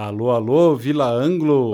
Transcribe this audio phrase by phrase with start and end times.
[0.00, 1.72] Alô, alô, Vila Anglo!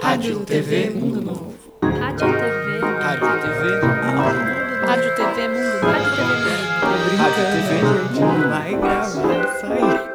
[0.00, 1.52] Rádio TV Mundo Novo.
[1.82, 2.78] Rádio TV.
[3.00, 4.86] Rádio TV Mundo Novo.
[4.86, 5.80] Rádio TV Mundo.
[5.82, 7.16] Rádio TV Mundo.
[7.16, 10.10] Rádio TV Mundo Vai gravar isso aí.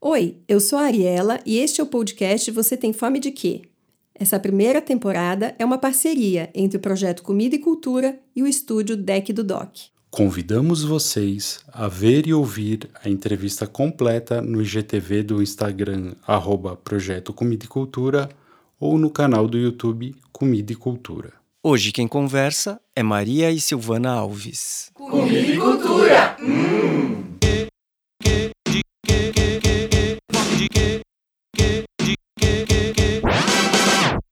[0.00, 3.60] Oi, eu sou a Ariela e este é o podcast Você Tem Fome de Quê?
[4.14, 8.96] Essa primeira temporada é uma parceria entre o projeto Comida e Cultura e o estúdio
[8.96, 9.93] Deck do Doc.
[10.14, 17.32] Convidamos vocês a ver e ouvir a entrevista completa no IGTV do Instagram, arroba Projeto
[17.32, 18.28] Comida e Cultura,
[18.78, 21.32] ou no canal do YouTube Comida e Cultura.
[21.60, 24.92] Hoje quem conversa é Maria e Silvana Alves.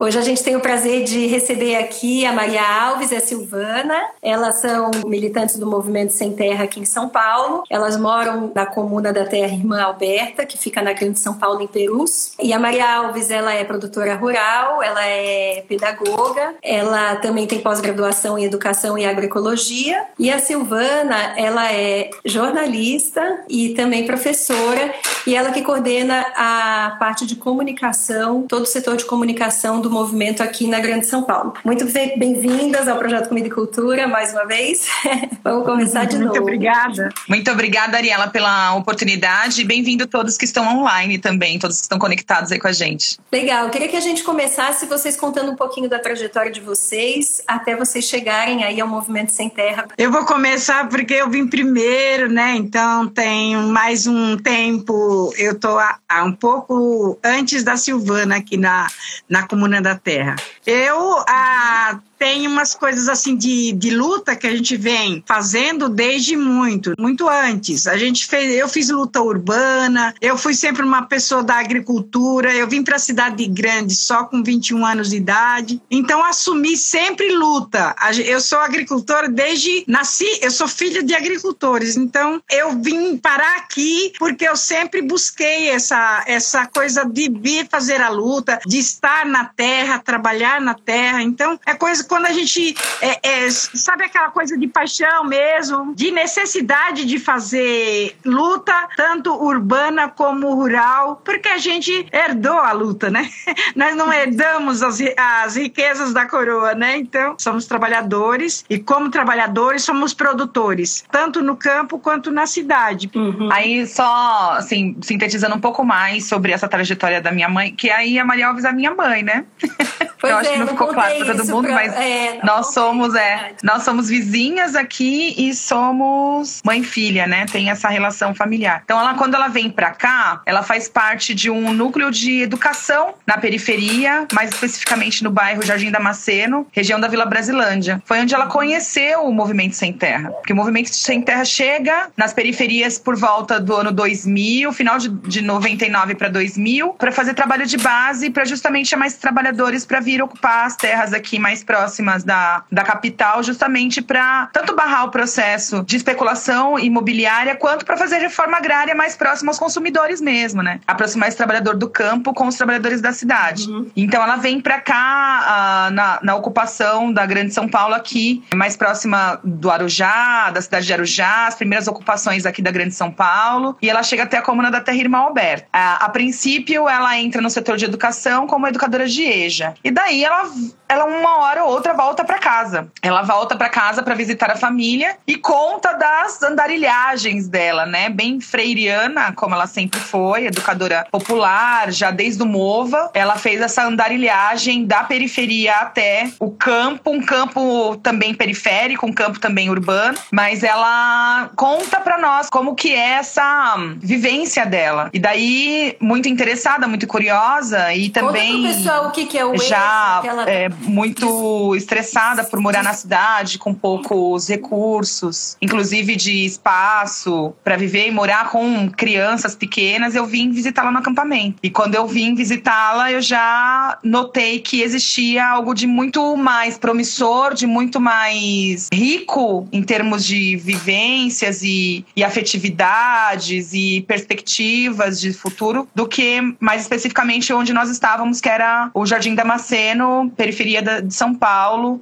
[0.02, 3.94] Hoje a gente tem o prazer de receber aqui a Maria Alves e a Silvana.
[4.20, 7.62] Elas são militantes do Movimento Sem Terra aqui em São Paulo.
[7.70, 11.68] Elas moram na comuna da Terra Irmã Alberta, que fica na Grande São Paulo, em
[11.68, 12.32] Perus.
[12.42, 18.36] E a Maria Alves, ela é produtora rural, ela é pedagoga, ela também tem pós-graduação
[18.36, 20.04] em Educação e Agroecologia.
[20.18, 24.92] E a Silvana, ela é jornalista e também professora,
[25.24, 30.42] e ela que coordena a parte de comunicação, todo o setor de comunicação do movimento
[30.42, 31.54] aqui na Grande São Paulo.
[31.64, 34.86] Muito be- bem-vindas ao Projeto Comida e Cultura, mais uma vez.
[35.44, 36.40] Vamos começar de Muito novo.
[36.42, 37.08] obrigada.
[37.28, 39.60] Muito obrigada, Ariela, pela oportunidade.
[39.60, 43.18] E Bem-vindo todos que estão online também, todos que estão conectados aí com a gente.
[43.32, 47.42] Legal, eu queria que a gente começasse vocês contando um pouquinho da trajetória de vocês
[47.46, 49.88] até vocês chegarem aí ao Movimento Sem Terra.
[49.98, 52.54] Eu vou começar porque eu vim primeiro, né?
[52.56, 55.32] Então tenho mais um tempo.
[55.36, 58.86] Eu tô há, há um pouco antes da Silvana aqui na,
[59.28, 60.36] na Comuna da Terra.
[60.66, 66.36] Eu ah, tenho umas coisas assim de, de luta que a gente vem fazendo desde
[66.36, 67.88] muito, muito antes.
[67.88, 72.68] A gente fez, eu fiz luta urbana, eu fui sempre uma pessoa da agricultura, eu
[72.68, 75.82] vim para a cidade grande só com 21 anos de idade.
[75.90, 77.92] Então assumi sempre luta.
[78.24, 81.96] Eu sou agricultora desde nasci, eu sou filha de agricultores.
[81.96, 88.00] Então eu vim parar aqui porque eu sempre busquei essa essa coisa de vir fazer
[88.00, 91.20] a luta, de estar na terra, trabalhar na terra.
[91.20, 96.10] Então é coisa quando a gente é, é, sabe aquela coisa de paixão mesmo, de
[96.10, 103.30] necessidade de fazer luta, tanto urbana como rural, porque a gente herdou a luta, né?
[103.74, 106.98] Nós não herdamos as, as riquezas da coroa, né?
[106.98, 113.10] Então, somos trabalhadores e, como trabalhadores, somos produtores, tanto no campo quanto na cidade.
[113.50, 118.18] Aí, só, assim, sintetizando um pouco mais sobre essa trajetória da minha mãe, que aí
[118.18, 119.46] a Maria Alves é a minha mãe, né?
[120.22, 122.40] Pois Eu acho é, que não não ficou claro para todo mundo, pra- mas é,
[122.42, 127.46] nós somos, é, nós somos vizinhas aqui e somos mãe e filha, né?
[127.46, 128.82] Tem essa relação familiar.
[128.84, 133.14] Então, ela, quando ela vem pra cá, ela faz parte de um núcleo de educação
[133.26, 138.02] na periferia, mais especificamente no bairro Jardim Damasceno, região da Vila Brasilândia.
[138.04, 140.30] Foi onde ela conheceu o Movimento Sem Terra.
[140.32, 145.08] Porque o Movimento Sem Terra chega nas periferias por volta do ano 2000, final de,
[145.08, 150.00] de 99 para 2000, para fazer trabalho de base, para justamente chamar esses trabalhadores para
[150.00, 151.91] vir ocupar as terras aqui mais próximas
[152.24, 158.18] da, da capital, justamente para tanto barrar o processo de especulação imobiliária, quanto para fazer
[158.18, 160.80] reforma agrária mais próxima aos consumidores mesmo, né?
[160.86, 163.66] Aproximar esse trabalhador do campo com os trabalhadores da cidade.
[163.96, 168.76] Então ela vem para cá ah, na, na ocupação da Grande São Paulo aqui, mais
[168.76, 173.76] próxima do Arujá, da cidade de Arujá, as primeiras ocupações aqui da Grande São Paulo,
[173.80, 175.66] e ela chega até a comuna da Terra Irmã Alberta.
[175.72, 179.74] Ah, a princípio, ela entra no setor de educação como educadora de EJA.
[179.82, 180.50] E daí ela,
[180.88, 182.88] ela uma hora ou outra volta para casa.
[183.02, 188.08] Ela volta para casa para visitar a família e conta das andarilhagens dela, né?
[188.08, 193.10] Bem freiriana, como ela sempre foi, educadora popular, já desde o Mova.
[193.14, 199.38] Ela fez essa andarilhagem da periferia até o campo, um campo também periférico, um campo
[199.38, 205.10] também urbano, mas ela conta para nós como que é essa hum, vivência dela.
[205.12, 209.44] E daí, muito interessada, muito curiosa e também Conta pro pessoal o que, que é
[209.44, 211.26] o já EJA, que ela- é, muito
[211.76, 218.50] estressada por morar na cidade com poucos recursos, inclusive de espaço para viver e morar
[218.50, 221.56] com crianças pequenas, eu vim visitá-la no acampamento.
[221.62, 227.54] E quando eu vim visitá-la, eu já notei que existia algo de muito mais promissor,
[227.54, 235.88] de muito mais rico em termos de vivências e, e afetividades e perspectivas de futuro
[235.94, 241.34] do que mais especificamente onde nós estávamos, que era o Jardim Damasceno periferia de São
[241.34, 241.51] Paulo,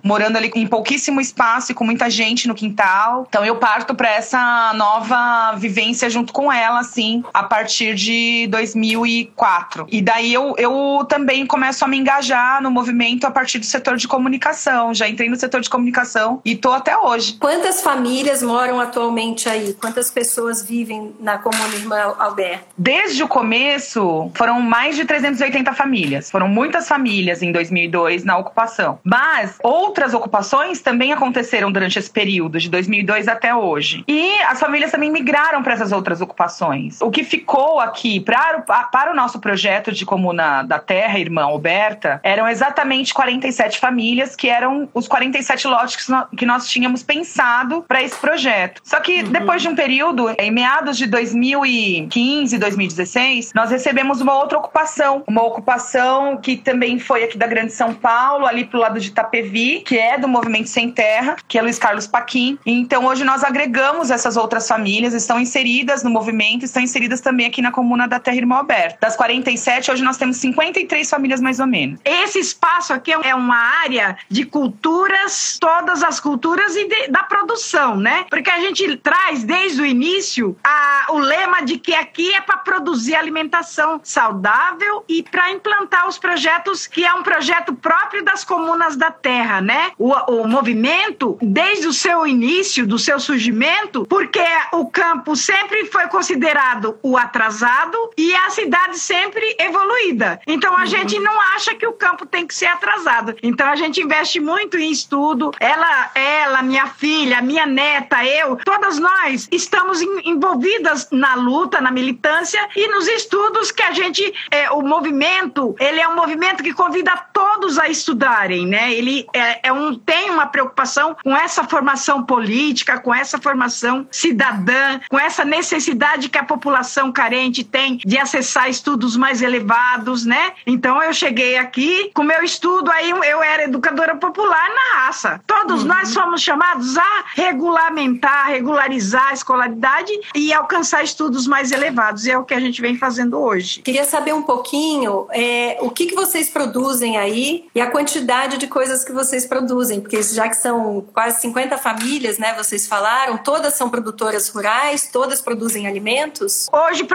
[0.02, 3.26] morando ali em pouquíssimo espaço e com muita gente no quintal.
[3.28, 9.86] Então eu parto para essa nova vivência junto com ela, assim, a partir de 2004.
[9.90, 13.96] E daí eu, eu também começo a me engajar no movimento a partir do setor
[13.96, 14.92] de comunicação.
[14.94, 17.36] Já entrei no setor de comunicação e tô até hoje.
[17.38, 19.74] Quantas famílias moram atualmente aí?
[19.74, 22.64] Quantas pessoas vivem na comuna Irmã Alberta?
[22.76, 26.30] Desde o começo, foram mais de 380 famílias.
[26.30, 28.98] Foram muitas famílias em 2002 na ocupação.
[29.04, 34.04] Mas outras ocupações também aconteceram durante esse período, de 2002 até hoje.
[34.08, 37.00] E as famílias também migraram para essas outras ocupações.
[37.00, 41.42] O que ficou aqui para o, para o nosso projeto de Comuna da Terra, Irmã
[41.44, 47.02] Alberta, eram exatamente 47 famílias, que eram os 47 lotes que nó- que nós tínhamos
[47.02, 48.80] pensado para esse projeto.
[48.84, 54.58] Só que depois de um período, em meados de 2015, 2016, nós recebemos uma outra
[54.58, 55.22] ocupação.
[55.26, 59.80] Uma ocupação que também foi aqui da Grande São Paulo, ali pro lado de Itapevi,
[59.86, 62.58] que é do Movimento Sem Terra, que é Luiz Carlos Paquim.
[62.66, 67.62] Então hoje nós agregamos essas outras famílias, estão inseridas no movimento, estão inseridas também aqui
[67.62, 68.98] na comuna da Terra Irmã Alberta.
[69.00, 72.00] Das 47, hoje nós temos 53 famílias mais ou menos.
[72.04, 77.96] Esse espaço aqui é uma área de culturas, todas as culturas e de- da produção,
[77.96, 78.24] né?
[78.28, 82.58] Porque a gente traz desde o início a- o lema de que aqui é para
[82.58, 88.96] produzir alimentação saudável e para implantar os projetos que é um projeto próprio das comunas
[88.96, 89.92] da terra, né?
[89.98, 96.06] O, o movimento, desde o seu início, do seu surgimento, porque o campo sempre foi
[96.08, 100.40] considerado o atrasado e a cidade sempre evoluída.
[100.46, 103.34] Então a gente não acha que o campo tem que ser atrasado.
[103.42, 105.50] Então a gente investe muito em estudo.
[105.60, 111.90] Ela, ela, minha filha, minha neta, eu, todas nós estamos em- envolvidas na luta, na
[111.90, 116.72] militância e nos estudos que a gente, é, o movimento, ele é um movimento que
[116.72, 118.92] convida todos a estudarem, né?
[118.92, 125.00] Ele é, é um, tem uma preocupação com essa formação política, com essa formação cidadã,
[125.08, 130.52] com essa necessidade que a população carente tem de acessar estudos mais elevados, né?
[130.66, 135.40] Então eu cheguei aqui com meu estudo aí eu era educadora popular na raça.
[135.46, 142.26] Todos nós fomos chamados a regulamentar, regularizar a escolaridade e alcançar estudos mais elevados.
[142.26, 143.82] E é o que a gente vem fazendo hoje.
[143.82, 148.66] Queria saber um pouquinho é, o que, que vocês produzem aí e a quantidade de
[148.66, 152.54] coisas que vocês produzem, porque já que são quase 50 famílias, né?
[152.54, 156.68] Vocês falaram, todas são produtoras rurais, todas produzem alimentos.
[156.72, 157.06] Hoje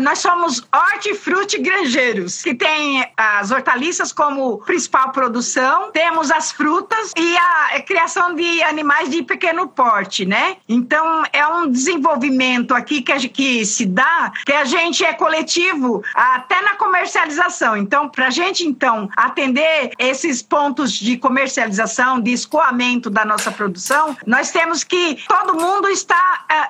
[0.00, 7.36] nós somos hortifruti granjeiros, que tem as hortaliças como principal produção, temos as frutas e
[7.36, 10.56] a eh, criação de animais de pequeno porte, né?
[10.68, 16.02] Então é um desenvolvimento aqui que, a que se dá, que a gente é coletivo
[16.14, 17.76] até na comercialização.
[17.76, 24.16] Então, para a gente então atender esses pontos de comercialização, de escoamento da nossa produção,
[24.26, 26.68] nós temos que todo mundo está eh,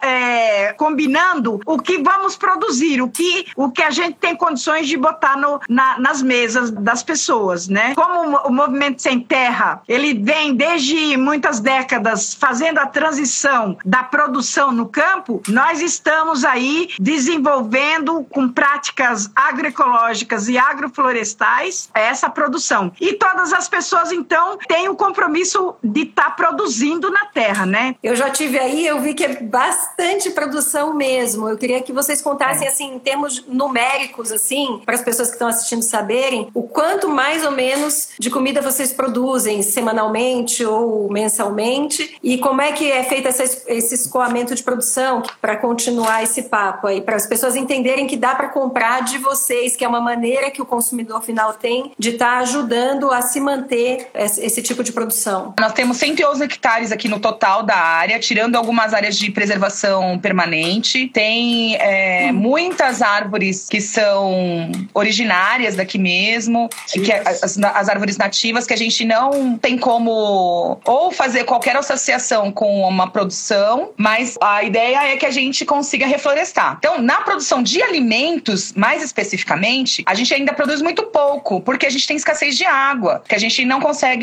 [0.68, 4.96] eh, combinando o que vamos produzir, o que, o que a gente tem condições de
[4.96, 7.94] botar no, na- nas mesas das pessoas, né?
[7.94, 13.76] Como o mo- o Movimento Sem Terra, ele vem desde muitas décadas fazendo a transição
[13.84, 22.92] da produção no campo, nós estamos aí desenvolvendo com práticas agroecológicas e agroflorestais essa produção.
[23.00, 27.94] E todas as pessoas, então, têm o compromisso de estar produzindo na terra, né?
[28.02, 31.48] Eu já tive aí, eu vi que é bastante produção mesmo.
[31.48, 35.48] Eu queria que vocês contassem, assim, em termos numéricos, assim, para as pessoas que estão
[35.48, 42.38] assistindo saberem, o quanto mais ou menos de comida vocês produzem semanalmente ou mensalmente e
[42.38, 47.00] como é que é feito essa, esse escoamento de produção para continuar esse papo aí,
[47.00, 50.60] para as pessoas entenderem que dá para comprar de vocês, que é uma maneira que
[50.60, 55.54] o consumidor final tem de estar ajudando a se manter esse, esse tipo de produção.
[55.58, 61.08] Nós temos 111 hectares aqui no total da área, tirando algumas áreas de preservação permanente.
[61.08, 68.66] Tem é, muitas árvores que são originárias daqui mesmo, que é, as, as árvores nativas
[68.66, 74.62] que a gente não tem como ou fazer qualquer associação com uma produção, mas a
[74.62, 76.76] ideia é que a gente consiga reflorestar.
[76.78, 81.90] Então, na produção de alimentos, mais especificamente, a gente ainda produz muito pouco, porque a
[81.90, 84.19] gente tem escassez de água, que a gente não consegue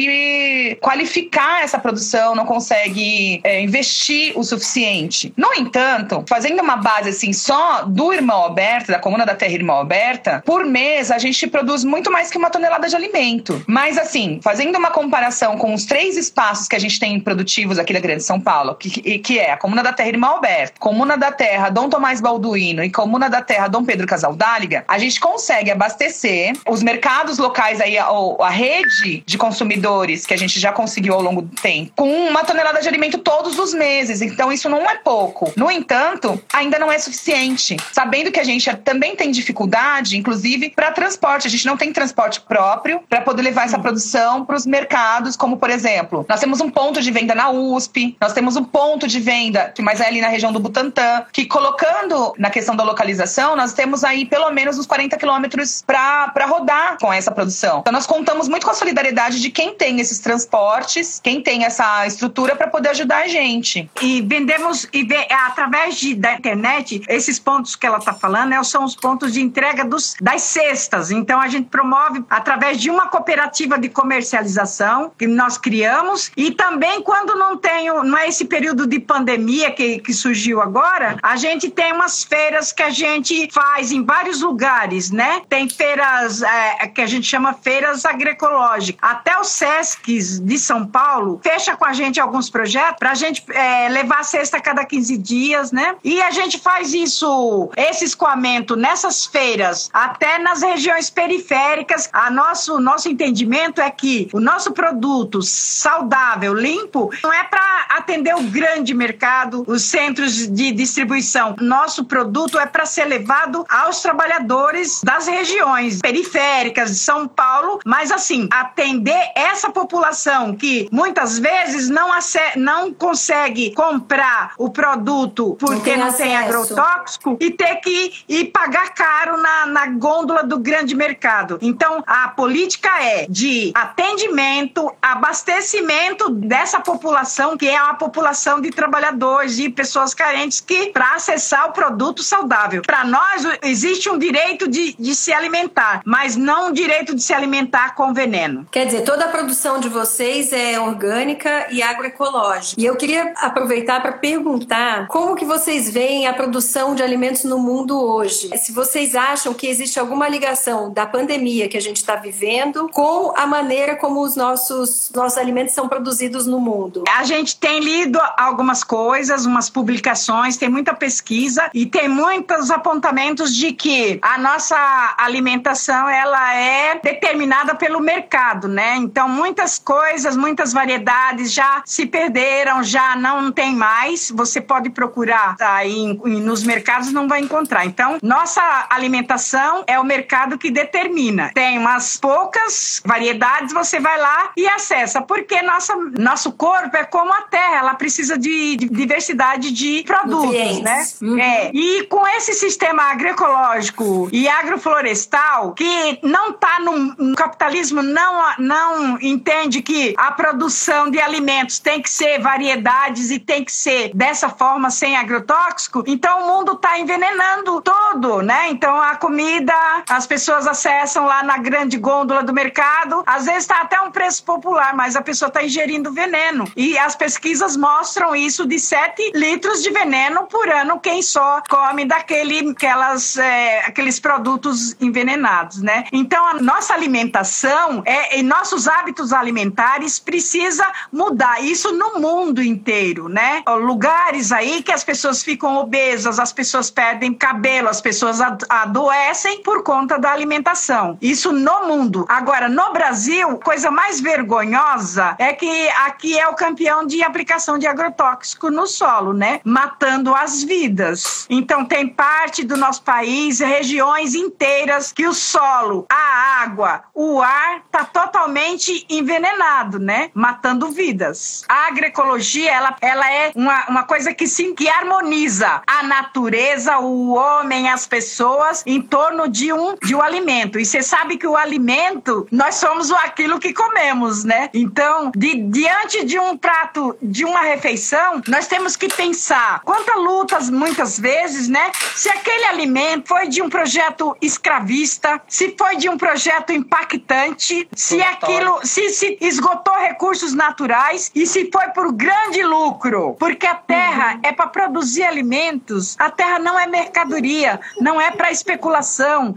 [0.81, 5.33] qualificar essa produção, não consegue é, investir o suficiente.
[5.35, 9.77] No entanto, fazendo uma base assim só do Irmão Alberta, da Comuna da Terra Irmão
[9.77, 13.63] Alberta, por mês a gente produz muito mais que uma tonelada de alimento.
[13.67, 17.93] Mas assim, fazendo uma comparação com os três espaços que a gente tem produtivos aqui
[17.93, 21.31] da Grande São Paulo, que, que é a Comuna da Terra Irmão Alberto, Comuna da
[21.31, 26.53] Terra Dom Tomás Balduino e Comuna da Terra Dom Pedro Casaldáliga, a gente consegue abastecer
[26.67, 29.86] os mercados locais aí a rede de consumidores
[30.25, 33.57] que a gente já conseguiu ao longo do tempo, com uma tonelada de alimento todos
[33.57, 34.21] os meses.
[34.21, 35.51] Então, isso não é pouco.
[35.55, 37.77] No entanto, ainda não é suficiente.
[37.91, 41.47] Sabendo que a gente também tem dificuldade, inclusive, para transporte.
[41.47, 45.57] A gente não tem transporte próprio para poder levar essa produção para os mercados, como,
[45.57, 49.19] por exemplo, nós temos um ponto de venda na USP, nós temos um ponto de
[49.19, 53.55] venda, que mais é ali na região do Butantã, que colocando na questão da localização,
[53.55, 57.79] nós temos aí pelo menos uns 40 quilômetros para rodar com essa produção.
[57.79, 62.05] Então, nós contamos muito com a solidariedade de quem tem esses transportes, quem tem essa
[62.07, 63.89] estrutura para poder ajudar a gente.
[64.01, 68.63] E vendemos, e ve- através de, da internet, esses pontos que ela está falando né,
[68.63, 71.11] são os pontos de entrega dos, das cestas.
[71.11, 77.01] Então, a gente promove através de uma cooperativa de comercialização que nós criamos e também
[77.01, 81.35] quando não tem, o- não é esse período de pandemia que, que surgiu agora, a
[81.35, 85.41] gente tem umas feiras que a gente faz em vários lugares, né?
[85.49, 88.97] Tem feiras é, que a gente chama feiras agroecológicas.
[89.01, 93.43] Até os Sescs de São Paulo fecha com a gente alguns projetos para a gente
[93.49, 95.95] é, levar a cesta a cada 15 dias, né?
[96.03, 102.09] E a gente faz isso, esse escoamento nessas feiras, até nas regiões periféricas.
[102.13, 108.35] A nosso, nosso entendimento é que o nosso produto saudável, limpo, não é para atender
[108.35, 111.55] o grande mercado, os centros de distribuição.
[111.59, 118.11] Nosso produto é para ser levado aos trabalhadores das regiões periféricas de São Paulo, mas
[118.11, 122.09] assim, atender essa população que muitas vezes não,
[122.55, 128.93] não consegue comprar o produto porque tem não tem, agrotóxico e ter que ir pagar
[128.93, 131.57] caro na, na gôndola do grande mercado.
[131.61, 139.57] Então, a política é de atendimento, abastecimento dessa população, que é a população de trabalhadores
[139.59, 142.81] e pessoas carentes, que para acessar o produto saudável.
[142.81, 147.33] Para nós, existe um direito de, de se alimentar, mas não um direito de se
[147.33, 148.67] alimentar com veneno.
[148.71, 152.75] Quer dizer, toda a produção de vocês é orgânica e agroecológica.
[152.77, 157.57] E eu queria aproveitar para perguntar como que vocês veem a produção de alimentos no
[157.57, 158.49] mundo hoje.
[158.57, 163.33] Se vocês acham que existe alguma ligação da pandemia que a gente está vivendo com
[163.37, 167.05] a maneira como os nossos, nossos alimentos são produzidos no mundo.
[167.17, 173.55] A gente tem lido algumas coisas, umas publicações, tem muita pesquisa e tem muitos apontamentos
[173.55, 178.97] de que a nossa alimentação ela é determinada pelo mercado, né?
[178.97, 184.31] Então muitas coisas, muitas variedades já se perderam, já não tem mais.
[184.31, 187.85] Você pode procurar aí nos mercados não vai encontrar.
[187.85, 191.51] Então nossa alimentação é o mercado que determina.
[191.53, 197.31] Tem umas poucas variedades, você vai lá e acessa, porque nossa, nosso corpo é como
[197.33, 200.83] a terra, ela precisa de, de diversidade de produtos, Nutrientes.
[200.83, 201.07] né?
[201.21, 201.39] Uhum.
[201.39, 201.71] É.
[201.73, 209.16] E com esse sistema agroecológico e agroflorestal, que não está no, no capitalismo, não, não
[209.21, 214.49] entende que a produção de alimentos tem que ser variedades e tem que ser dessa
[214.49, 218.69] forma, sem agrotóxico, então o mundo está envenenando todo, né?
[218.69, 219.73] Então a comida,
[220.09, 224.43] as pessoas acessam lá na grande gôndola do mercado, às vezes está até um preço
[224.43, 226.69] popular, mas a pessoa está ingerindo veneno.
[226.75, 232.05] E as pesquisas mostram isso de 7 litros de veneno por ano quem só come
[232.05, 236.05] daquele, aquelas, é, aqueles produtos envenenados, né?
[236.11, 243.27] Então a nossa alimentação é, e nossos hábitos alimentares precisa mudar isso no mundo inteiro,
[243.29, 243.63] né?
[243.67, 249.61] Lugares aí que as pessoas ficam obesas, as pessoas perdem cabelo, as pessoas ad- adoecem
[249.63, 251.17] por conta da alimentação.
[251.21, 252.25] Isso no mundo.
[252.27, 257.87] Agora, no Brasil, coisa mais vergonhosa é que aqui é o campeão de aplicação de
[257.87, 259.59] agrotóxico no solo, né?
[259.63, 261.45] Matando as vidas.
[261.49, 267.81] Então, tem parte do nosso país, regiões inteiras, que o solo, a água, o ar
[267.91, 270.29] tá totalmente envenenado, né?
[270.33, 271.63] Matando vidas.
[271.67, 277.33] A agroecologia, ela, ela é uma, uma coisa que sim, que harmoniza a natureza, o
[277.33, 280.79] homem, as pessoas em torno de um, de um alimento.
[280.79, 284.69] E você sabe que o alimento, nós somos aquilo que comemos, né?
[284.73, 290.69] Então, de- diante de um prato, de uma refeição, nós temos que pensar quanta lutas,
[290.69, 291.91] muitas vezes, né?
[292.15, 298.21] Se aquele alimento foi de um projeto escravista, se foi de um projeto impactante, se
[298.21, 303.35] aquilo, se, se esgotou recursos naturais e se foi por grande lucro.
[303.37, 308.51] Porque a terra é para produzir alimentos, a terra não é mercadoria, não é para
[308.51, 308.87] especulação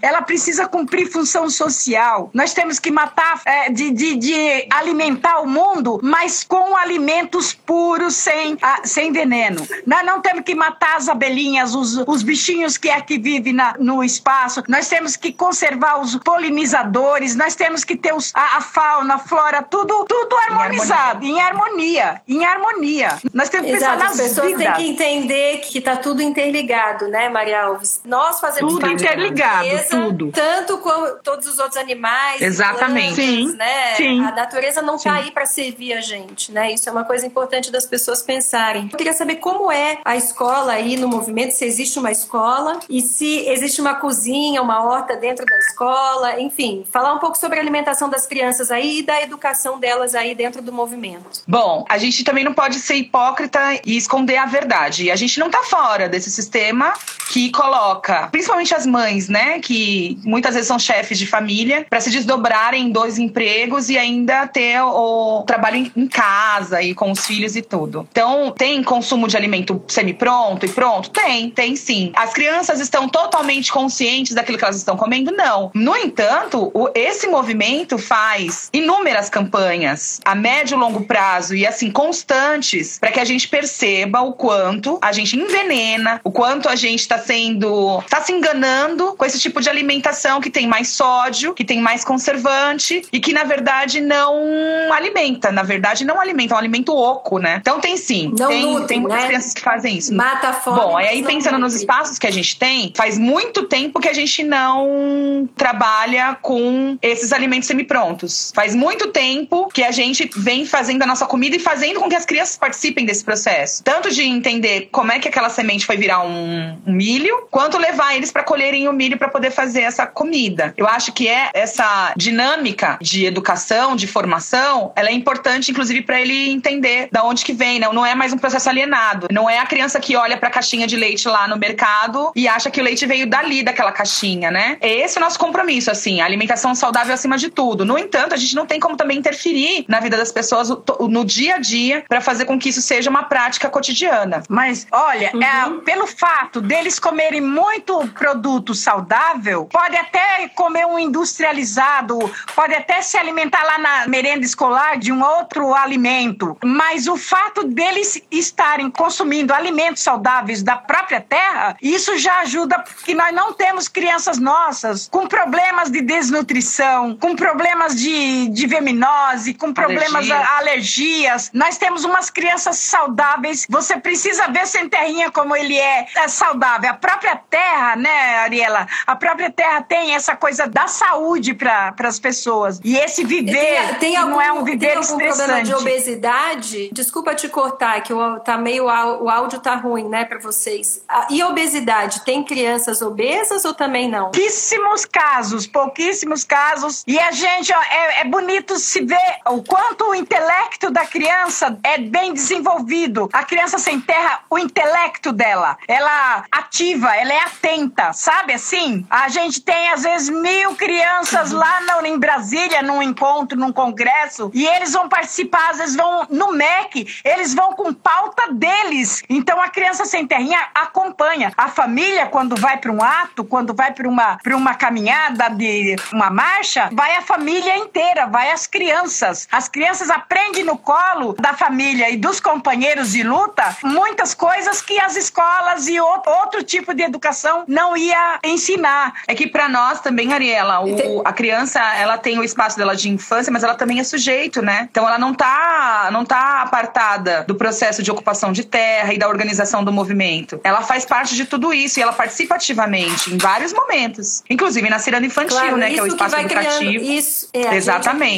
[0.02, 2.30] ela precisa cumprir função social.
[2.34, 8.14] Nós temos que matar, é, de, de, de, alimentar o mundo, mas com alimentos puros,
[8.14, 9.66] sem, a, sem veneno.
[9.86, 14.02] Nós não temos que matar as abelhinhas, os, os bichinhos que aqui vivem na, no
[14.02, 14.62] espaço.
[14.68, 19.62] Nós temos que conservar os polinizadores, nós temos que ter os, a, a fauna, flora,
[19.62, 21.40] tudo, tudo harmonizado, em harmonia.
[21.40, 22.22] Em harmonia.
[22.28, 23.18] Em harmonia.
[23.32, 24.76] Nós temos que Exato, pensar nas as pessoas vidas.
[24.76, 28.00] têm que entender que está tudo interligado, né, Maria Alves?
[28.04, 30.32] Nós fazemos Tudo parte da interligado, natureza, tudo.
[30.32, 33.14] tanto como todos os outros animais, Exatamente.
[33.14, 33.94] plantas, Sim, né?
[33.96, 36.72] sim, A natureza não está aí para servir a gente, né?
[36.72, 38.88] Isso é uma coisa importante das pessoas pensarem.
[38.92, 43.00] Eu queria saber como é a escola aí no movimento, se existe uma escola e
[43.00, 47.62] se existe uma cozinha, uma horta dentro da escola, enfim, falar um pouco sobre a
[47.62, 51.42] alimentação das crianças aí e da educação delas aí dentro do movimento.
[51.48, 55.10] Bom, a gente também não pode ser hipócrita e esconder a verdade.
[55.10, 56.92] A gente não tá fora desse sistema
[57.32, 62.08] que coloca, principalmente as mães, né, que muitas vezes são chefes de família, para se
[62.08, 67.56] desdobrarem em dois empregos e ainda ter o trabalho em- casa e com os filhos
[67.56, 68.06] e tudo.
[68.12, 71.10] Então, tem consumo de alimento semi-pronto e pronto?
[71.10, 72.12] Tem, tem sim.
[72.14, 75.32] As crianças estão totalmente conscientes daquilo que elas estão comendo?
[75.32, 75.70] Não.
[75.74, 78.68] No entanto, esse movimento faz
[79.00, 84.20] inúmeras campanhas a médio e longo prazo e assim constantes para que a gente perceba
[84.20, 89.24] o quanto a gente envenena, o quanto a gente está sendo, está se enganando com
[89.24, 93.44] esse tipo de alimentação que tem mais sódio, que tem mais conservante e que na
[93.44, 97.56] verdade não alimenta, na verdade não alimenta, é um alimento oco, né?
[97.60, 99.26] Então tem sim, Não tem, tem muitas né?
[99.28, 100.14] crianças que fazem isso.
[100.14, 100.78] Mata a fome.
[100.78, 104.42] Bom, aí, pensando nos espaços que a gente tem, faz muito tempo que a gente
[104.42, 108.52] não trabalha com esses alimentos semi-prontos.
[108.54, 112.16] Faz muito tempo que a gente vem fazendo a nossa comida e fazendo com que
[112.16, 113.84] as crianças participem desse processo.
[113.84, 118.32] Tanto de entender como é que aquela semente foi virar um, milho, quanto levar eles
[118.32, 120.72] para colherem o milho para poder fazer essa comida.
[120.78, 126.18] Eu acho que é essa dinâmica de educação, de formação, ela é importante, inclusive, para
[126.18, 127.88] ele entender da onde que vem, né?
[127.92, 129.26] Não é mais um processo alienado.
[129.30, 132.48] Não é a criança que olha para a caixinha de leite lá no mercado e
[132.48, 134.78] acha que o leite veio dali daquela caixinha, né?
[134.80, 137.84] É esse o nosso compromisso, assim, a alimentação saudável acima de tudo.
[137.84, 141.56] No entanto, a gente não tem como também interferir na vida das pessoas no dia
[141.56, 144.44] a dia para fazer com que isso seja uma prática cotidiana.
[144.48, 152.16] Mas, olha, é, pelo fato deles comerem muito produto saudável, pode até comer um industrializado,
[152.54, 156.56] pode até se alimentar lá na merenda escolar de um outro alimento.
[156.64, 163.16] Mas o fato deles estarem consumindo alimentos saudáveis da própria terra, isso já ajuda, porque
[163.16, 169.72] nós não temos crianças nossas com problemas de desnutrição, com problemas de, de verminose, com
[169.72, 170.58] problemas Alergia.
[170.58, 171.50] alergias.
[171.52, 173.66] Nós temos umas crianças saudáveis.
[173.68, 176.90] Você precisa ver sem terrinha como ele é, é saudável.
[176.90, 178.86] A própria terra, né, Ariela?
[179.06, 182.80] A própria terra tem essa coisa da saúde para as pessoas.
[182.84, 186.90] E esse viver Tem, tem algum, não é um tem viver algum problema de obesidade?
[186.92, 191.02] Desculpa te cortar, que o, tá meio, o áudio tá ruim, né, para vocês.
[191.28, 192.24] E obesidade?
[192.24, 194.30] Tem crianças obesas ou também não?
[194.30, 197.04] Pouquíssimos casos, pouquíssimos casos.
[197.06, 201.78] E a gente, ó, é, é bonito se ver o quanto o intelecto da criança
[201.82, 203.28] é bem desenvolvido.
[203.32, 209.06] A criança sem terra, o intelecto dela, ela ativa, ela é atenta, sabe assim?
[209.10, 214.50] A gente tem, às vezes, mil crianças lá no, em Brasília, num encontro, num congresso,
[214.54, 219.22] e eles vão participar, às vezes vão no MEC, eles vão com pauta deles.
[219.28, 221.52] Então a criança sem terrinha acompanha.
[221.56, 225.96] A família, quando vai para um ato, quando vai para uma, pra uma caminhada de
[226.12, 229.46] uma marcha, vai a família inteira, vai as crianças.
[229.50, 234.98] As crianças aprendem no colo da família e dos companheiros de luta muitas coisas que
[235.00, 239.12] as escolas e o- outro tipo de educação não ia ensinar.
[239.26, 243.08] É que pra nós também, Ariela, o- a criança, ela tem o espaço dela de
[243.08, 244.88] infância, mas ela também é sujeito, né?
[244.90, 249.28] Então ela não tá, não tá apartada do processo de ocupação de terra e da
[249.28, 250.60] organização do movimento.
[250.64, 254.42] Ela faz parte de tudo isso e ela participa ativamente em vários momentos.
[254.48, 255.90] Inclusive na ciranda infantil, né?
[255.90, 256.78] Que é o espaço vai educativo.
[256.78, 257.48] criando isso.
[257.52, 257.70] É, a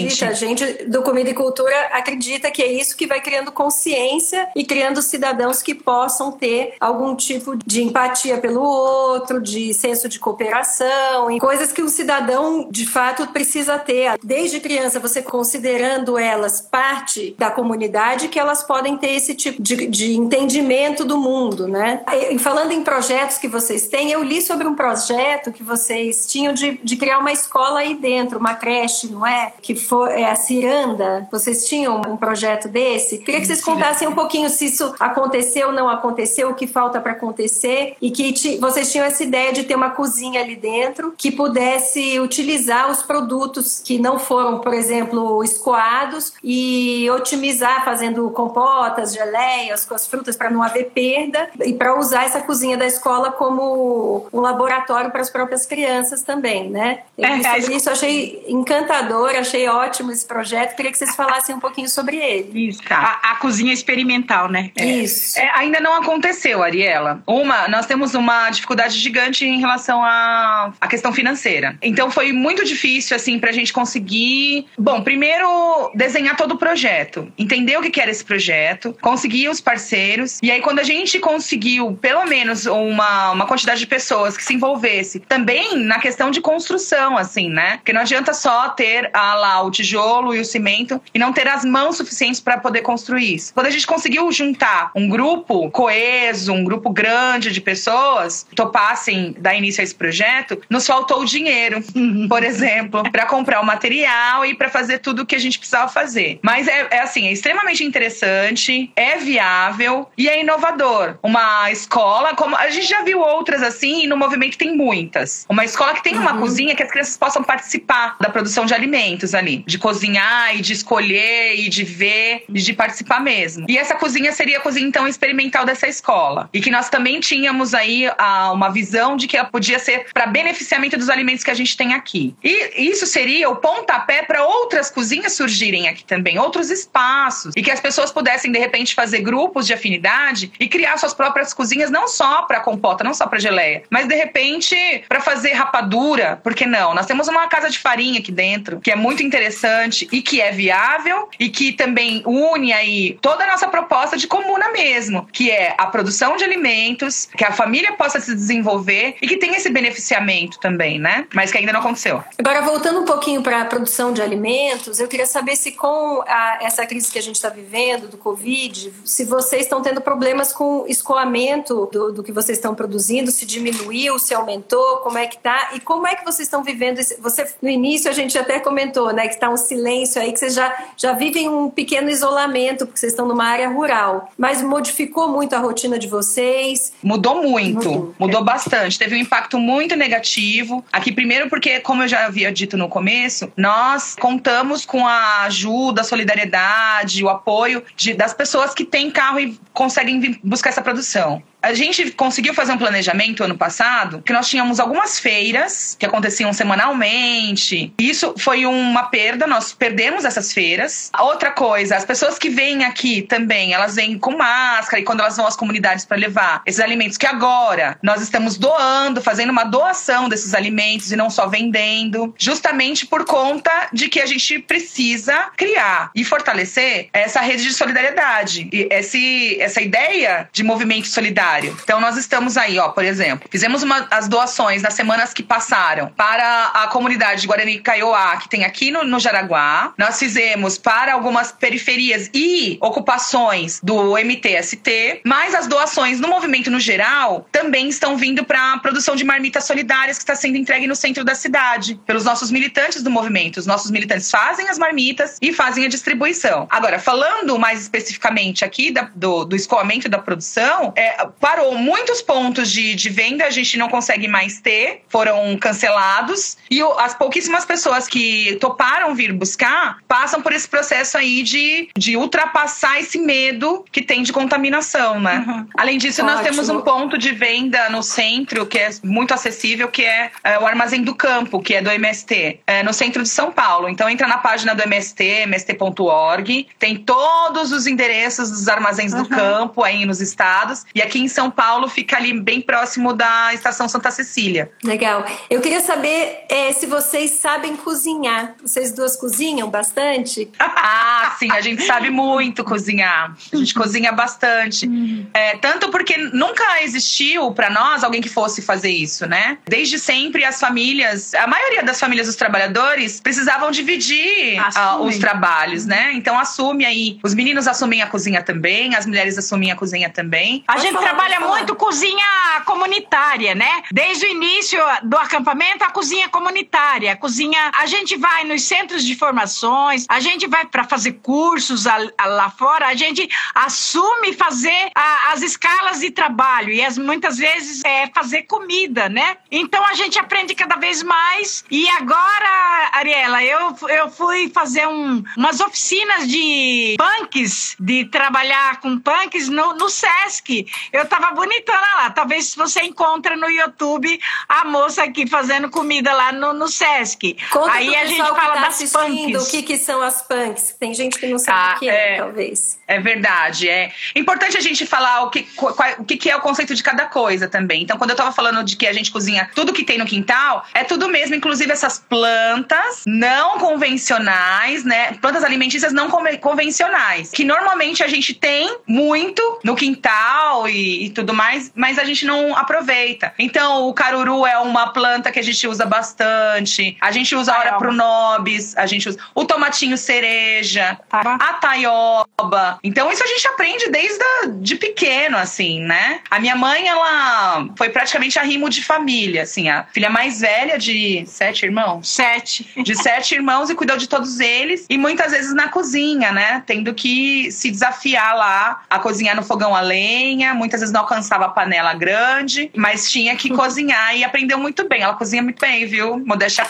[0.01, 0.25] Exatamente.
[0.25, 4.65] A gente do Comida e Cultura acredita que é isso que vai criando consciência e
[4.65, 11.31] criando cidadãos que possam ter algum tipo de empatia pelo outro, de senso de cooperação,
[11.31, 14.19] e coisas que o cidadão de fato precisa ter.
[14.23, 19.87] Desde criança, você considerando elas parte da comunidade, que elas podem ter esse tipo de,
[19.87, 22.03] de entendimento do mundo, né?
[22.31, 26.53] E falando em projetos que vocês têm, eu li sobre um projeto que vocês tinham
[26.53, 29.53] de, de criar uma escola aí dentro, uma creche, não é?
[29.61, 29.75] Que
[30.11, 31.27] é a Ciranda.
[31.31, 33.19] Vocês tinham um projeto desse?
[33.19, 37.01] Queria que vocês contassem um pouquinho se isso aconteceu ou não aconteceu, o que falta
[37.01, 41.15] para acontecer e que ti- vocês tinham essa ideia de ter uma cozinha ali dentro
[41.17, 49.13] que pudesse utilizar os produtos que não foram, por exemplo, escoados e otimizar fazendo compotas,
[49.13, 53.33] geleias com as frutas para não haver perda e para usar essa cozinha da escola
[53.33, 57.01] como um laboratório para as próprias crianças também, né?
[57.17, 60.77] Eu É, sobre isso, achei encantador, achei ótimo esse projeto.
[60.77, 62.69] Queria que vocês falassem um pouquinho sobre ele.
[62.69, 62.83] Isso.
[62.91, 64.71] A, a cozinha experimental, né?
[64.77, 65.39] Isso.
[65.39, 67.23] É, ainda não aconteceu, Ariela.
[67.27, 71.77] Uma, nós temos uma dificuldade gigante em relação à, à questão financeira.
[71.83, 74.67] Então foi muito difícil, assim, pra gente conseguir.
[74.79, 80.39] Bom, primeiro, desenhar todo o projeto, entender o que era esse projeto, conseguir os parceiros.
[80.43, 84.55] E aí, quando a gente conseguiu, pelo menos, uma, uma quantidade de pessoas que se
[84.55, 87.77] envolvesse também na questão de construção, assim, né?
[87.79, 91.47] Porque não adianta só ter ah, lá o tijolo e o cimento e não ter
[91.47, 93.53] as mãos suficientes para poder construir isso.
[93.53, 99.35] Quando a gente conseguiu juntar um grupo coeso, um grupo grande de pessoas que topassem
[99.39, 101.83] dar início a esse projeto, nos faltou o dinheiro,
[102.29, 105.91] por exemplo, para comprar o material e para fazer tudo o que a gente precisava
[105.91, 106.39] fazer.
[106.43, 111.17] Mas é, é assim, é extremamente interessante, é viável e é inovador.
[111.23, 115.47] Uma escola, como a gente já viu outras assim, e no movimento tem muitas.
[115.49, 119.35] Uma escola que tem uma cozinha que as crianças possam participar da produção de alimentos
[119.43, 123.67] ali, de cozinhar e de escolher e de ver e de participar mesmo.
[123.69, 126.49] E essa cozinha seria a cozinha então experimental dessa escola.
[126.53, 130.27] E que nós também tínhamos aí ah, uma visão de que ela podia ser para
[130.27, 132.35] beneficiamento dos alimentos que a gente tem aqui.
[132.43, 137.71] E isso seria o pontapé para outras cozinhas surgirem aqui também, outros espaços, e que
[137.71, 142.07] as pessoas pudessem de repente fazer grupos de afinidade e criar suas próprias cozinhas não
[142.09, 144.77] só para compota, não só para geleia, mas de repente
[145.09, 146.95] para fazer rapadura, por que não?
[146.95, 150.53] Nós temos uma casa de farinha aqui dentro, que é muito interessante e que é
[150.53, 155.75] viável e que também une aí toda a nossa proposta de comuna mesmo, que é
[155.79, 160.59] a produção de alimentos, que a família possa se desenvolver e que tenha esse beneficiamento
[160.61, 161.27] também, né?
[161.35, 162.23] Mas que ainda não aconteceu.
[162.39, 166.59] Agora, voltando um pouquinho para a produção de alimentos, eu queria saber se com a-
[166.61, 170.85] essa crise que a gente está vivendo, do Covid, se vocês estão tendo problemas com
[170.87, 175.71] escoamento do, do que vocês estão produzindo, se diminuiu, se aumentou, como é que tá?
[175.75, 177.21] E como é que vocês estão vivendo esse...
[177.21, 180.55] Você, no início, a gente até comentou, né, que está um silêncio aí, que vocês
[180.55, 184.31] já, já vivem um pequeno isolamento, porque vocês estão numa área rural.
[184.39, 186.93] Mas modificou muito a rotina de vocês?
[187.03, 188.15] Mudou muito, Mudou.
[188.19, 188.99] mudou bastante.
[188.99, 190.85] Teve um impacto muito negativo.
[190.93, 196.01] Aqui, primeiro, porque, como eu já havia dito no começo, nós contamos com a ajuda,
[196.01, 201.43] a solidariedade, o apoio de- das pessoas que têm carro e conseguem buscar essa produção.
[201.63, 206.53] A gente conseguiu fazer um planejamento ano passado, que nós tínhamos algumas feiras que aconteciam
[206.53, 207.95] semanalmente.
[207.97, 211.09] Isso foi uma perda, nós perdemos essas feiras.
[211.17, 215.37] Outra coisa, as pessoas que vêm aqui também, elas vêm com máscara e quando elas
[215.37, 220.29] vão às comunidades para levar esses alimentos que agora nós estamos doando, fazendo uma doação
[220.29, 226.11] desses alimentos e não só vendendo, justamente por conta de que a gente precisa criar
[226.13, 231.52] e fortalecer essa rede de solidariedade e esse, essa ideia de movimento solidário.
[231.61, 236.09] Então nós estamos aí, ó, por exemplo, fizemos uma- as doações nas semanas que passaram
[236.17, 239.93] para a comunidade de Guarani Kaiowá, que tem aqui no, no Jaraguá.
[239.99, 246.81] Nós fizemos para algumas periferias e ocupações do MTST, mas as doações no movimento no
[246.81, 250.95] geral também estão vindo para a produção de marmitas solidárias que está sendo entregue no
[250.97, 253.59] centro da cidade pelos nossos militantes do movimento.
[253.59, 256.67] Os nossos militantes fazem as marmitas e fazem a distribuição.
[256.71, 262.71] Agora, falando mais especificamente aqui da- do, do escoamento da produção, é, parou muitos pontos
[262.71, 266.57] de, de venda, a gente não consegue mais ter, foram cancelados.
[266.71, 272.17] E as pouquíssimas pessoas que toparam vir buscar passam por esse processo aí de, de
[272.17, 275.67] ultrapassar esse medo que tem de contaminação, né?
[275.77, 276.49] Além disso, nós Ótimo.
[276.49, 280.67] temos um ponto de venda no centro que é muito acessível, que é, é, o
[280.67, 283.89] Armazém do Campo, que é do MST, é, no centro de São Paulo.
[283.89, 289.83] Então entra na página do MST, mst.org, tem todos os endereços dos armazéns do campo
[289.83, 290.85] aí nos estados.
[290.95, 294.71] E aqui em São Paulo fica ali bem próximo da estação Santa Cecília.
[294.85, 295.25] Legal.
[295.51, 298.55] Eu queria saber eh, se vocês sabem cozinhar.
[298.61, 300.51] Vocês duas cozinham bastante?
[300.85, 303.37] Ah, sim, a gente sabe muito cozinhar.
[303.53, 304.89] A gente cozinha bastante.
[305.33, 309.59] É, tanto porque nunca existiu pra nós alguém que fosse fazer isso, né?
[309.67, 315.09] Desde sempre as famílias, a maioria das famílias dos trabalhadores precisavam dividir ah, Assumem.
[315.09, 316.13] os trabalhos, né?
[316.15, 320.65] Então assume aí, os meninos assumem a cozinha também, as mulheres assumem a cozinha também.
[320.67, 322.27] A Pode gente trabalha trabalha muito cozinha
[322.65, 323.83] comunitária, né?
[323.93, 327.13] Desde o início do acampamento, a cozinha comunitária.
[327.13, 331.87] A cozinha, a gente vai nos centros de formações, a gente vai para fazer cursos
[331.87, 336.99] a- a- lá fora, a gente assume fazer a- as escalas de trabalho e as,
[336.99, 339.37] muitas vezes é fazer comida, né?
[339.51, 341.65] Então a gente aprende cada vez mais.
[341.71, 348.99] E agora, Ariela, eu, eu fui fazer um- umas oficinas de punks, de trabalhar com
[348.99, 350.67] punks no, no Sesc.
[350.93, 352.11] Eu tava bonitona lá.
[352.11, 357.37] Talvez você encontre no YouTube a moça aqui fazendo comida lá no, no Sesc.
[357.51, 359.47] Conta Aí a gente fala tá das punks.
[359.49, 360.75] o que, que são as punks.
[360.79, 362.17] Tem gente que não sabe Ah, o que é, é.
[362.19, 362.79] talvez.
[362.87, 366.75] É verdade, é importante a gente falar o que, qual- o que é o conceito
[366.75, 367.83] de cada coisa também.
[367.83, 370.67] Então, quando eu tava falando de que a gente cozinha tudo que tem no quintal,
[370.75, 375.13] é tudo mesmo, inclusive essas plantas não convencionais, né?
[375.21, 381.11] Plantas alimentícias não conven- convencionais, que normalmente a gente tem muito no quintal e, e
[381.11, 383.33] tudo mais, mas a gente não aproveita.
[383.39, 386.97] Então, o caruru é uma planta que a gente usa bastante.
[387.01, 392.72] A gente usa a hora pro nobis, a gente usa o tomatinho cereja, a taioba.
[392.83, 396.21] Então isso a gente aprende desde a, de pequeno, assim, né?
[396.31, 400.79] A minha mãe, ela foi praticamente a rimo de família, assim, a filha mais velha
[400.79, 402.09] de sete irmãos.
[402.09, 402.69] Sete.
[402.83, 404.87] De sete irmãos e cuidou de todos eles.
[404.89, 406.63] E muitas vezes na cozinha, né?
[406.67, 410.55] Tendo que se desafiar lá a cozinhar no fogão a lenha.
[410.55, 415.03] Muitas vezes não alcançava a panela grande, mas tinha que cozinhar e aprendeu muito bem.
[415.03, 416.19] Ela cozinha muito bem, viu?
[416.19, 416.67] Modéstia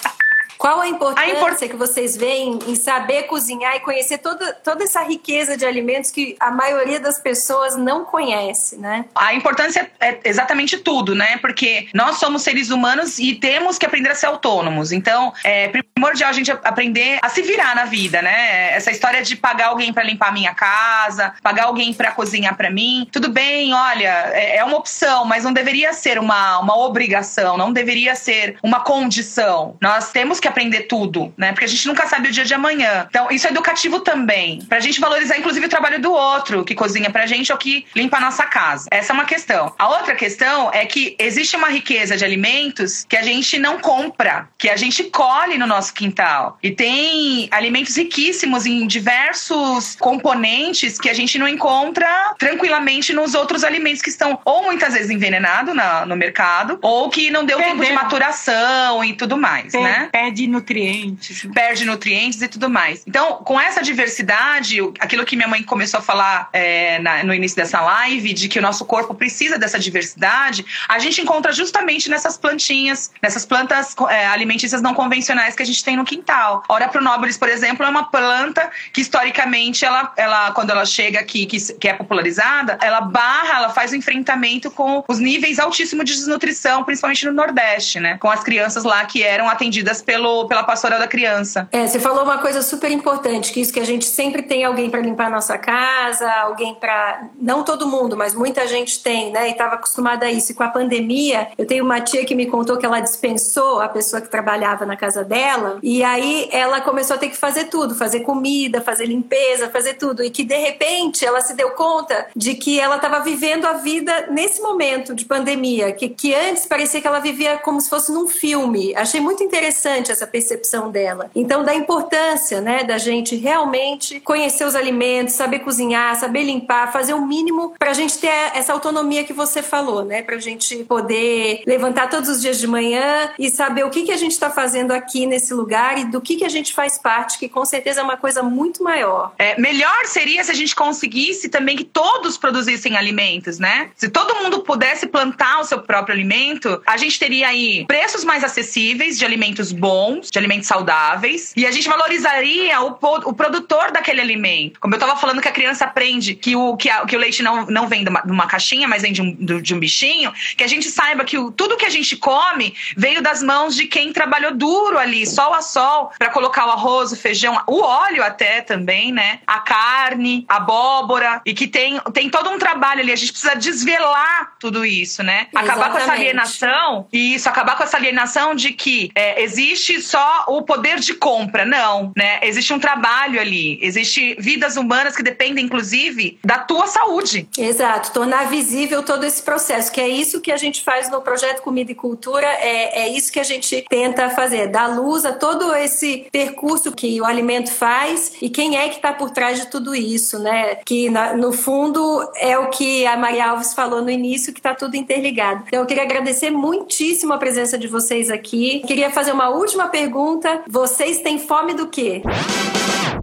[0.59, 4.85] Qual a importância A import- que vocês veem em saber cozinhar e conhecer toda, toda
[4.85, 9.05] essa riqueza de alimentos que a maioria das pessoas não conhece, né?
[9.15, 11.39] A importância é exatamente tudo, né?
[11.39, 14.93] Porque nós somos seres humanos e temos que aprender a ser autônomos.
[14.93, 18.73] Então, é primordial a gente aprender a se virar na vida, né?
[18.75, 22.71] Essa história de pagar alguém para limpar a minha casa, pagar alguém para cozinhar para
[22.71, 23.09] mim.
[23.13, 27.73] Tudo bem, olha, é é uma opção, mas não deveria ser uma, uma obrigação, não
[27.73, 29.77] deveria ser uma condição.
[29.81, 31.53] Nós temos que aprender tudo, né?
[31.53, 33.07] Porque a gente nunca sabe o dia de amanhã.
[33.09, 34.61] Então, isso é educativo também.
[34.69, 38.19] Pra gente valorizar, inclusive, o trabalho do outro, que cozinha pra gente ou que limpa
[38.19, 38.89] a nossa casa.
[38.91, 39.73] Essa é uma questão.
[39.79, 44.49] A outra questão é que existe uma riqueza de alimentos que a gente não compra,
[44.59, 46.59] que a gente colhe no nosso quintal.
[46.63, 53.63] E tem alimentos riquíssimos em diversos componentes que a gente não encontra tranquilamente nos outros
[53.65, 57.85] alimentos que estão ou muitas vezes envenenados na- no mercado, ou que não deu tempo
[57.85, 60.09] de maturação e tudo mais, né?
[60.13, 61.47] Perde nutrientes.
[61.55, 63.03] perde nutrientes e tudo mais.
[63.07, 67.57] Então, com essa diversidade, aquilo que minha mãe começou a falar é, na- no início
[67.57, 72.37] dessa live, de que o nosso corpo precisa dessa diversidade, a gente encontra justamente nessas
[72.37, 76.63] plantinhas, nessas plantas é, alimentícias não convencionais que a gente tem no quintal.
[76.69, 81.21] Ora pro Nobilis, por exemplo, é uma planta que historicamente, ela, ela quando ela chega
[81.21, 86.05] aqui, que, que é popularizada, ela barra, ela faz o enfrentamento com os níveis altíssimos
[86.05, 88.17] de desnutrição, principalmente no Nordeste, né?
[88.19, 91.69] Com as crianças lá que eram atendidas pelo, pela pastoral da criança.
[91.73, 94.91] É, você falou uma coisa super importante, que isso que a gente sempre tem alguém
[94.91, 99.49] para limpar a nossa casa, alguém para não todo mundo, mas muita gente tem, né?
[99.49, 100.53] E estava acostumada a isso.
[100.53, 103.89] E com a pandemia, eu tenho uma tia que me contou que ela dispensou a
[103.89, 107.95] pessoa que trabalhava na casa dela, e aí ela começou a ter que fazer tudo,
[107.95, 112.55] fazer comida, fazer limpeza, fazer tudo, e que de repente ela se deu conta de
[112.55, 117.07] que ela estava vivendo a vida nesse momento de pandemia, que, que antes parecia que
[117.07, 118.95] ela vivia como se fosse num filme.
[118.95, 121.31] Achei muito interessante essa percepção dela.
[121.35, 127.15] Então, da importância, né, da gente realmente conhecer os alimentos, saber cozinhar, saber limpar, fazer
[127.15, 130.85] o mínimo para a gente ter essa autonomia que você falou, né, para a gente
[130.85, 134.51] poder levantar todos os dias de manhã e saber o que, que a gente está
[134.51, 138.01] fazendo aqui nesse lugar e do que, que a gente faz parte, que com certeza
[138.01, 139.33] é uma coisa muito maior.
[139.39, 143.91] É, melhor seria se a gente conseguisse também que todos produzissem alimentos, né?
[143.97, 148.45] Se todo mundo pudesse plantar o seu próprio alimento, a gente teria aí preços mais
[148.45, 154.21] acessíveis de alimentos bons, de alimentos saudáveis, e a gente valorizaria o, o produtor daquele
[154.21, 154.79] alimento.
[154.81, 157.43] Como eu tava falando que a criança aprende que o, que a- que o leite
[157.43, 159.79] não, não vem de uma, de uma caixinha, mas vem de um, do- de um
[159.79, 163.75] bichinho, que a gente saiba que o- tudo que a gente come veio das mãos
[163.75, 167.81] de quem trabalhou duro ali, sol a sol, para colocar o arroz, o feijão, o
[167.83, 169.41] óleo até também, né?
[169.47, 173.13] A carne, a abóbora, e que tem, tem todo um trabalho ali.
[173.13, 175.49] A gente precisa desvelar tudo isso, né?
[175.55, 176.21] Acabar com essa Exatamente.
[176.21, 180.99] alienação, e isso, acabar com essa alienação de que é, existe existe só o poder
[181.01, 182.39] de compra, não, né?
[182.43, 187.49] Existe um trabalho ali, existe vidas humanas que dependem, inclusive, da tua saúde.
[187.57, 191.63] Exato, tornar visível todo esse processo, que é isso que a gente faz no projeto
[191.63, 195.75] Comida e Cultura, é, é isso que a gente tenta fazer, dar luz a todo
[195.75, 199.95] esse percurso que o alimento faz e quem é que está por trás de tudo
[199.95, 200.77] isso, né?
[200.85, 204.75] Que na, no fundo é o que a Maria Alves falou no início, que está
[204.75, 205.65] tudo interligado.
[205.67, 208.83] Então eu queria agradecer muitíssimo a presença de vocês aqui.
[208.87, 210.63] Queria fazer uma última pergunta.
[210.69, 212.23] Vocês têm fome do quê?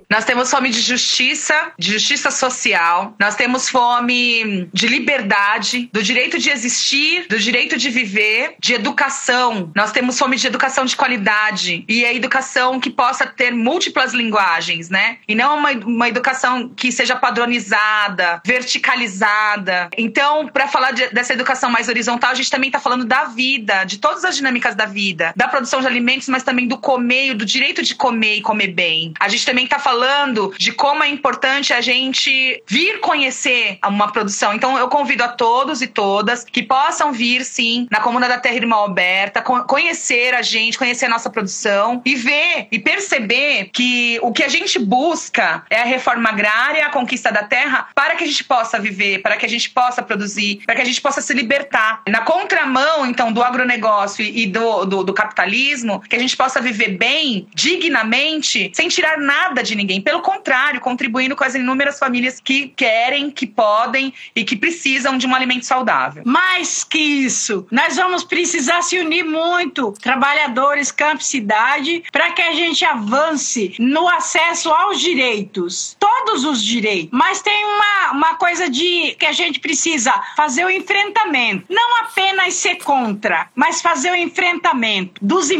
[0.09, 3.13] Nós temos fome de justiça, de justiça social.
[3.19, 9.71] Nós temos fome de liberdade, do direito de existir, do direito de viver, de educação.
[9.75, 14.89] Nós temos fome de educação de qualidade e a educação que possa ter múltiplas linguagens,
[14.89, 15.19] né?
[15.27, 19.89] E não uma, uma educação que seja padronizada, verticalizada.
[19.95, 23.83] Então, para falar de, dessa educação mais horizontal, a gente também está falando da vida,
[23.83, 27.45] de todas as dinâmicas da vida, da produção de alimentos, mas também do comer, do
[27.45, 29.13] direito de comer e comer bem.
[29.19, 34.51] A gente também está falando de como é importante a gente vir conhecer uma produção.
[34.51, 38.55] Então eu convido a todos e todas que possam vir sim na Comuna da Terra
[38.55, 44.31] Irmã Alberta, conhecer a gente, conhecer a nossa produção e ver e perceber que o
[44.31, 48.27] que a gente busca é a reforma agrária, a conquista da terra, para que a
[48.27, 51.31] gente possa viver, para que a gente possa produzir, para que a gente possa se
[51.31, 52.01] libertar.
[52.07, 56.97] Na contramão, então, do agronegócio e do, do, do capitalismo, que a gente possa viver
[56.97, 59.99] bem, dignamente, sem tirar nada de ninguém.
[59.99, 65.27] Pelo contrário, contribuindo com as inúmeras famílias que querem, que podem e que precisam de
[65.27, 66.23] um alimento saudável.
[66.25, 72.41] Mais que isso, nós vamos precisar se unir muito, trabalhadores, campo e cidade, para que
[72.41, 75.97] a gente avance no acesso aos direitos.
[75.99, 77.09] Todos os direitos.
[77.11, 81.65] Mas tem uma, uma coisa de que a gente precisa fazer o enfrentamento.
[81.69, 85.51] Não apenas ser contra, mas fazer o enfrentamento dos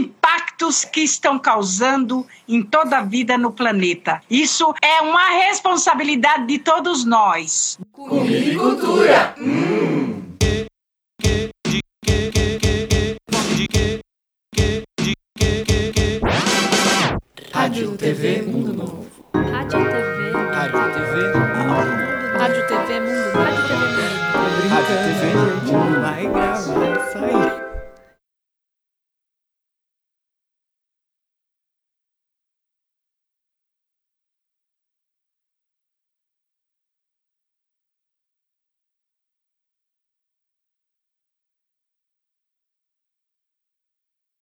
[0.60, 4.22] impactos que estão causando em toda a vida no planeta.
[4.30, 7.80] Isso é uma responsabilidade de todos nós.
[7.92, 9.36] Comida e cultura.
[9.40, 10.22] Hum.
[17.54, 19.08] Rádio TV Mundo Novo.
[19.34, 20.32] Rádio TV.
[20.54, 22.38] Rádio TV Mundo Novo.
[22.38, 23.40] Rádio TV Mundo Novo.
[23.40, 24.70] Rádio TV Mundo Novo.
[24.70, 26.02] Rádio TV Mundo Novo.
[26.02, 27.59] Vai gravar isso aí.